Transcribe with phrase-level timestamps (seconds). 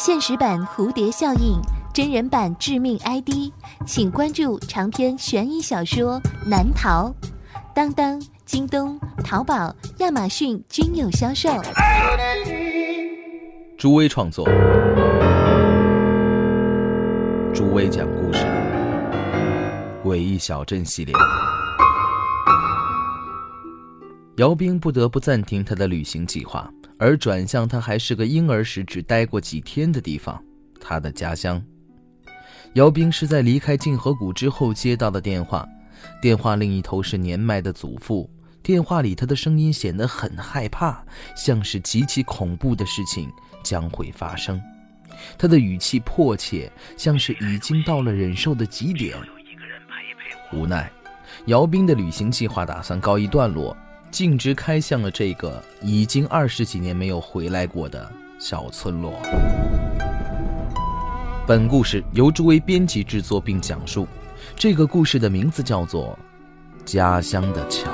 [0.00, 1.60] 现实版蝴蝶效应，
[1.92, 3.50] 真人版致命 ID，
[3.84, 7.08] 请关注长篇悬疑小说《难逃》，
[7.74, 11.50] 当当、京东、淘宝、亚马逊均有销售。
[13.76, 14.48] 朱威创作，
[17.52, 18.46] 朱威讲故事，
[20.04, 21.12] 诡异小镇系列。
[24.36, 26.70] 姚兵不得不暂停他的旅行计划。
[26.98, 30.42] 而转向他还是个婴儿时只待过几天的地方，
[30.80, 31.62] 他的家乡。
[32.74, 35.66] 姚兵是在离开静河谷之后接到的电话，
[36.20, 38.28] 电话另一头是年迈的祖父。
[38.62, 41.02] 电话里他的声音显得很害怕，
[41.34, 43.30] 像是极其恐怖的事情
[43.62, 44.60] 将会发生。
[45.38, 49.16] 他的语气迫切，像是已经到了忍受的极点。
[50.52, 50.90] 无奈，
[51.46, 53.74] 姚兵的旅行计划打算告一段落。
[54.10, 59.12] 径直开向了这个已经二十几年没有回来过的小村落。
[61.46, 64.06] 本故事由诸位编辑制作并讲述，
[64.54, 66.18] 这个故事的名字叫做
[66.84, 67.90] 《家乡的桥》。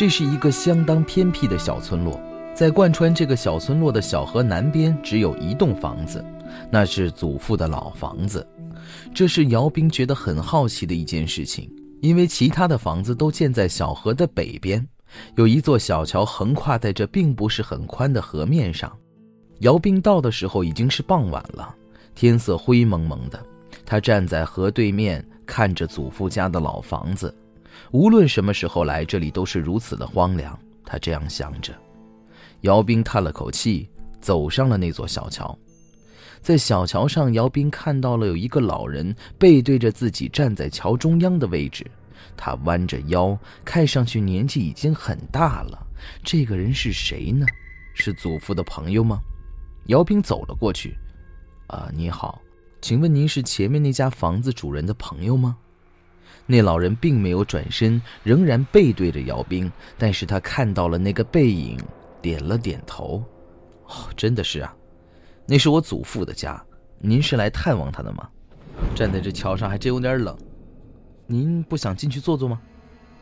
[0.00, 2.18] 这是一个相当偏僻的小村落，
[2.54, 6.24] 在贯穿这个小村落的小河南边，只有一栋房子，
[6.70, 8.48] 那是祖父的老房子。
[9.12, 14.82] 这是姚兵觉得很好奇的一件事情，因为其他的房子都建在小河的北边，
[15.34, 18.90] 有一座小桥横跨在这并不是很宽的河面上。
[19.58, 21.74] 姚兵到的时候已经是傍晚了，
[22.14, 23.38] 天色灰蒙蒙的，
[23.84, 27.36] 他站在河对面，看着祖父家的老房子。
[27.90, 30.58] 无论什么时候来这里，都是如此的荒凉。
[30.84, 31.72] 他这样想着。
[32.62, 33.88] 姚斌叹了口气，
[34.20, 35.56] 走上了那座小桥。
[36.40, 41.86] 在小桥上，姚斌看到了有一个老人背对着自己站在桥中央的位置。
[42.36, 45.86] 他弯着腰，看上去年纪已经很大了。
[46.22, 47.46] 这个人是谁呢？
[47.94, 49.20] 是祖父的朋友吗？
[49.86, 50.96] 姚斌走了过去。
[51.66, 52.40] 啊，你好，
[52.80, 55.56] 请问您是前面那家房子主人的朋友吗？
[56.50, 61.78] 那老人并没有转身，仍然背对着姚兵，但是他看到了那个背影，
[62.20, 63.22] 点了点头。
[63.84, 64.74] 哦，真的是啊，
[65.46, 66.60] 那是我祖父的家。
[66.98, 68.28] 您是来探望他的吗？
[68.96, 70.36] 站在这桥上还真有点冷，
[71.28, 72.60] 您不想进去坐坐吗？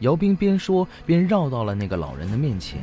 [0.00, 2.78] 姚兵边说边绕到了那个老人的面前。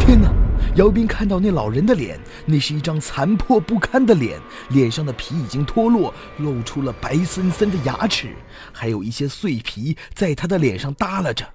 [0.00, 0.28] 天哪！
[0.76, 4.40] 姚斌看到那老人的脸，那是一张残破不堪的脸，
[4.70, 8.28] 脸上的皮已经脱落，露出了白森森的牙齿，
[8.72, 11.46] 还有一些碎皮在他的脸上耷拉着。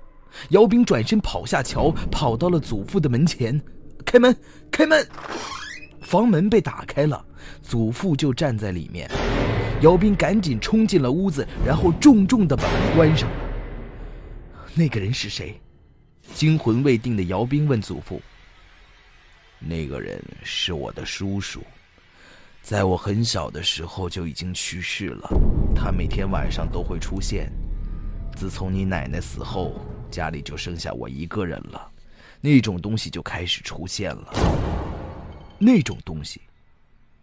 [0.50, 3.60] 姚斌转身跑下桥，跑到了祖父的门前，
[4.06, 4.36] 开门，
[4.70, 5.08] 开门！
[6.02, 7.26] 房门被打开了，
[7.64, 9.10] 祖父就站在里面。
[9.82, 13.28] 姚斌赶紧冲进了屋子，然后重重地把门关上。
[14.76, 15.60] 那个人是谁？
[16.36, 18.22] 惊魂未定的姚斌问祖父。
[19.60, 21.64] 那个人是我的叔叔，
[22.62, 25.30] 在我很小的时候就已经去世了。
[25.76, 27.52] 他每天晚上都会出现。
[28.36, 29.82] 自从你奶奶死后，
[30.12, 31.92] 家里就剩下我一个人了，
[32.40, 34.34] 那种东西就开始出现了。
[35.58, 36.40] 那种东西，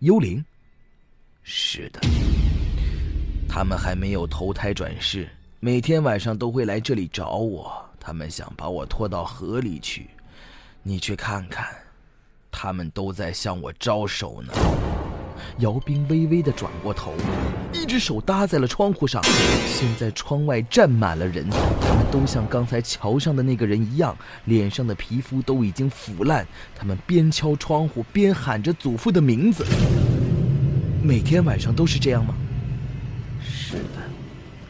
[0.01, 0.45] 幽灵。
[1.45, 2.01] 是的，
[3.49, 5.29] 他们还没有投胎转世，
[5.61, 7.85] 每天晚上都会来这里找我。
[8.01, 10.11] 他们想把我拖到河里去，
[10.83, 11.84] 你去看看。
[12.57, 14.53] 他们都在向我招手呢。
[15.59, 17.13] 姚斌微微的转过头，
[17.73, 19.21] 一只手搭在了窗户上。
[19.67, 26.47] 现在窗外站满了人，他们都像刚才桥上的那个人一样，脸上的皮肤都已经腐烂。
[26.77, 29.67] 他们边敲窗户边喊着祖父的名字。
[31.03, 32.35] 每天晚上都是这样吗？
[33.43, 34.01] 是的，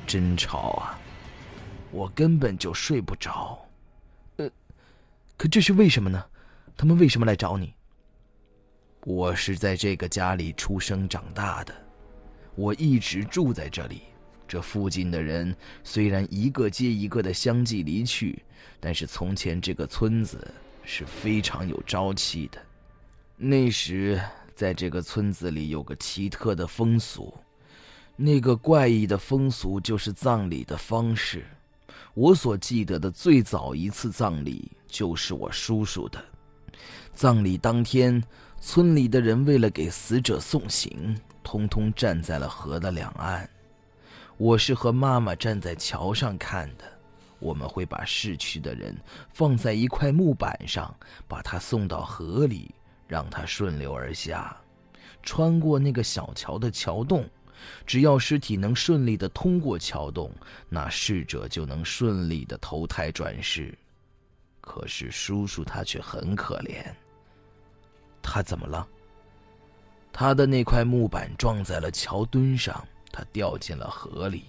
[0.07, 0.99] 真吵啊！
[1.91, 3.59] 我根本就睡不着。
[4.39, 4.49] 呃，
[5.37, 6.25] 可这是为什么呢？
[6.77, 7.73] 他们为什么来找你？
[9.05, 11.75] 我是在这个家里出生长大的，
[12.55, 14.03] 我一直住在这里。
[14.47, 18.43] 这附近的人虽然一个接一个的相继离去，
[18.81, 22.59] 但是从前这个村子是非常有朝气的。
[23.37, 24.21] 那时，
[24.55, 27.33] 在这个村子里有个奇特的风俗，
[28.17, 31.45] 那个怪异的风俗就是葬礼的方式。
[32.13, 36.25] 我所记得的最早一次葬礼，就是我叔叔的。
[37.15, 38.23] 葬礼当天，
[38.61, 43.49] 村里的人为了给死者送行，通通站在了河的两岸。
[44.37, 46.85] 我是和妈妈站在桥上看的。
[47.39, 48.97] 我们会把逝去的人
[49.33, 50.95] 放在一块木板上，
[51.29, 52.75] 把他送到河里，
[53.07, 54.57] 让他顺流而下，
[55.23, 57.29] 穿过那个小桥的桥洞。
[57.87, 60.31] 只要尸体能顺利的通过桥洞，
[60.69, 63.77] 那逝者就能顺利的投胎转世。
[64.67, 66.83] 可是叔叔他却很可怜。
[68.23, 68.89] 他怎么了？
[70.11, 72.83] 他的那块木板撞在了桥墩上，
[73.13, 74.47] 他掉进了河里。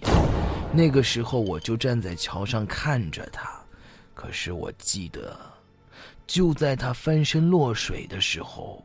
[0.72, 3.60] 那个时候我就站在桥上看着他，
[4.14, 5.38] 可是我记得，
[6.26, 8.82] 就在他翻身落水的时候。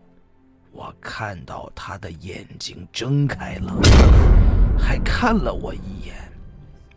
[0.73, 3.73] 我看到他的眼睛睁开了，
[4.77, 5.90] 还看了我一眼，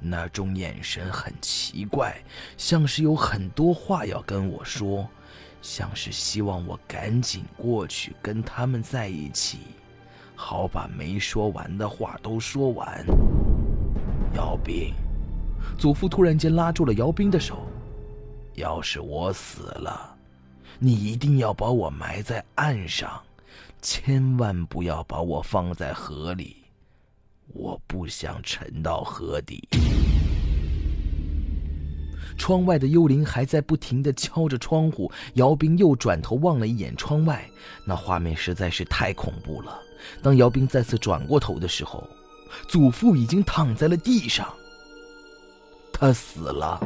[0.05, 2.15] 那种眼神很奇怪，
[2.57, 5.09] 像是有很多话要跟我说，
[5.63, 9.59] 像是希望我赶紧过去跟他们在一起，
[10.35, 13.05] 好把没说完的话都说完。
[14.35, 14.93] 姚兵，
[15.79, 17.67] 祖父突然间拉住了姚兵的手，
[18.55, 20.17] 要是我死了，
[20.79, 23.21] 你一定要把我埋在岸上。
[23.81, 26.64] 千万不要把我放在河里，
[27.55, 29.67] 我不想沉到河底。
[32.37, 37.49] 窗外的幽灵还在不停的敲着窗户，姚斌又转头望了一眼窗外，
[37.87, 39.81] 那画面实在是太恐怖了。
[40.21, 42.07] 当姚斌再次转过头的时候，
[42.67, 44.53] 祖父已经躺在了地上，
[45.93, 46.81] 他死了。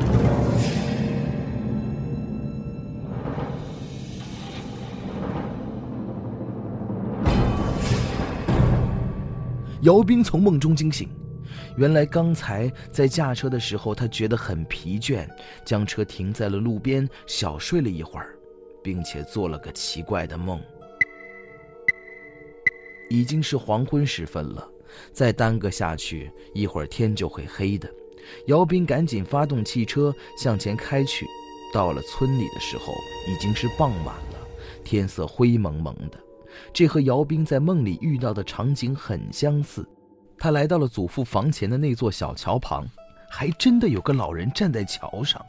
[9.82, 11.08] 姚斌从梦中惊醒，
[11.76, 15.28] 原来刚才在驾车的时候，他觉得很疲倦，
[15.64, 18.36] 将车停在了路边，小睡了一会儿，
[18.82, 20.60] 并且做了个奇怪的梦。
[23.08, 24.68] 已经是黄昏时分了，
[25.12, 27.88] 再耽搁下去，一会儿天就会黑的。
[28.48, 31.24] 姚斌赶紧发动汽车向前开去，
[31.72, 32.92] 到了村里的时候，
[33.28, 34.48] 已经是傍晚了，
[34.82, 36.18] 天色灰蒙蒙的。
[36.72, 39.86] 这和姚兵在梦里遇到的场景很相似。
[40.38, 42.86] 他来到了祖父房前的那座小桥旁，
[43.28, 45.44] 还真的有个老人站在桥上。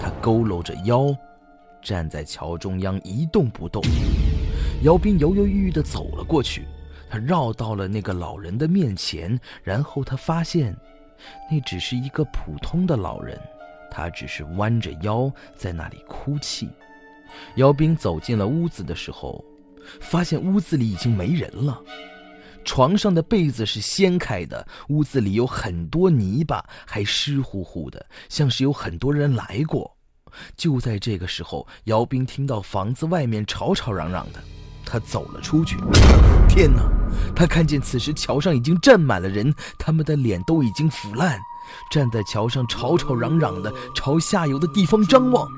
[0.00, 1.12] 他佝偻着腰，
[1.82, 3.82] 站在桥中央一动不动。
[4.84, 6.64] 姚斌犹犹豫豫地走了过去，
[7.10, 10.76] 他绕到了那个老人的面前，然后他发现，
[11.50, 13.36] 那只是一个普通的老人，
[13.90, 16.68] 他只是弯着腰在那里哭泣。
[17.56, 19.44] 姚兵走进了屋子的时候。
[20.00, 21.80] 发现屋子里已经没人了，
[22.64, 29.96] 床上的被子是掀开的，屋子里有很多泥巴，还湿乎乎的，像是有很多人来过。
[30.56, 34.42] 就在这个时候，姚兵听到房子外面吵吵嚷嚷的，
[34.84, 35.76] 他走了出去。
[36.48, 36.82] 天哪！
[37.34, 41.38] 他看见此时桥上已经站满了人，他们的脸都已经腐烂，
[41.90, 45.48] 站在桥上吵吵嚷嚷的，朝下游的地方张望。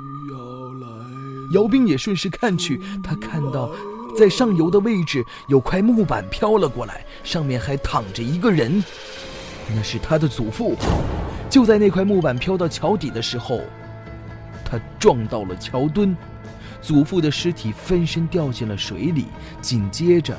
[1.53, 3.69] 姚兵也顺势看去，他看到。
[4.17, 8.83] 在上游的位置有块木板飘了过来，上面还躺着一个人，
[9.75, 10.77] 那是他的祖父。
[11.49, 13.61] 就在那块木板飘到桥底的时候，
[14.65, 16.17] 他撞到了桥墩，
[16.81, 19.27] 祖父的尸体翻身掉进了水里。
[19.61, 20.37] 紧接着，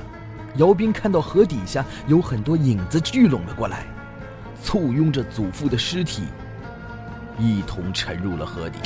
[0.55, 3.85] 姚斌看到河底下有很多影子聚拢了过来，
[4.63, 6.23] 簇拥着祖父的尸体，
[7.37, 8.79] 一同沉入了河底。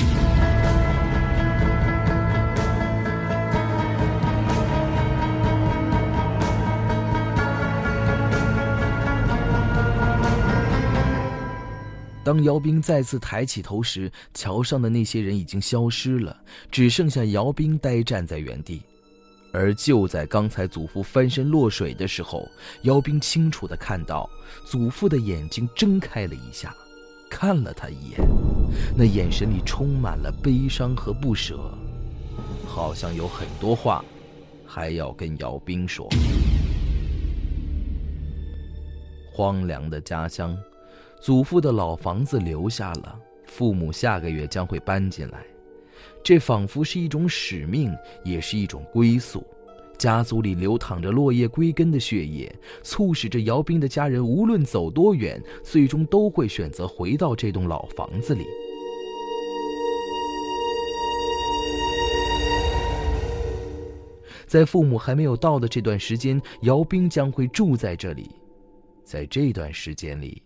[12.25, 16.35] 当姚兵再次抬起头时，桥上的那些人已经消失了，
[16.71, 18.81] 只剩下姚兵呆站在原地。
[19.53, 22.49] 而就在刚才祖父翻身落水的时候，
[22.81, 24.27] 姚兵清楚地看到
[24.65, 26.75] 祖父的眼睛睁开了一下，
[27.29, 28.19] 看了他一眼，
[28.97, 31.59] 那眼神里充满了悲伤和不舍，
[32.65, 34.03] 好像有很多话
[34.65, 36.09] 还要跟姚兵说。
[39.31, 40.57] 荒凉的家乡。
[41.25, 45.43] 祖父的老房子留下了，父母下个月将会搬进来，
[46.23, 47.91] 这仿佛是一种使命，
[48.23, 49.43] 也是一种归宿。
[49.97, 58.45] 家族里流淌着落叶归根的血液，促使着姚兵的家人无论走多远，最终都会选择回到这栋老房子里。
[64.45, 68.29] 在父母还没有到的这段时间，姚兵将会住在这里，
[69.03, 70.39] 在这段时间里。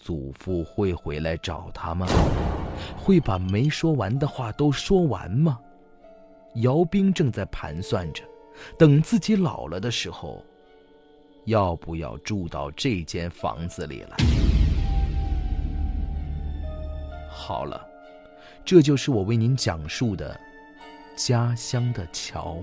[0.00, 2.06] 祖父会回来找他吗？
[2.96, 5.60] 会把没说完的话都说完吗？
[6.56, 8.24] 姚兵正在盘算着
[8.76, 10.44] 等自己老了的时候
[11.44, 14.16] 要不要住到这间房子里来？
[17.30, 17.86] 好了
[18.64, 20.38] 这就是我为您讲述的
[21.14, 22.58] 家乡的桥。